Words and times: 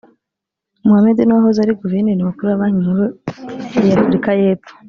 Mohammed 0.87 1.17
n’uwahoze 1.23 1.59
ari 1.61 1.77
Guverineri 1.81 2.27
Mukuru 2.27 2.47
wa 2.49 2.59
Banki 2.59 2.81
Nkuru 2.83 3.03
ya 3.87 3.93
Afurika 3.99 4.29
y’Epfo 4.39 4.71